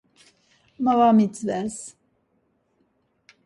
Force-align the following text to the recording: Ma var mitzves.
Ma 0.83 0.93
var 0.97 1.13
mitzves. 1.17 1.75